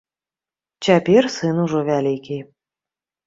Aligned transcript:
Цяпер 0.85 1.23
сын 1.35 1.55
ужо 1.65 1.79
вялікі. 1.91 2.37